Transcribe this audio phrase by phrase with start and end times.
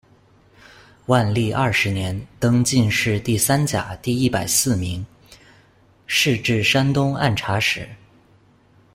[1.05, 5.05] 万历二十年，登进士第三甲第一百四名，
[6.07, 7.87] 仕至山东按察使。